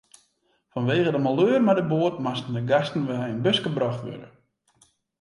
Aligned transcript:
Fanwegen 0.77 1.11
de 1.17 1.21
maleur 1.25 1.61
mei 1.67 1.77
de 1.81 1.85
boat 1.91 2.15
moasten 2.25 2.53
de 2.57 2.63
gasten 2.73 3.01
mei 3.07 3.25
in 3.33 3.43
buske 3.45 3.69
brocht 3.77 4.01
wurde. 4.05 4.27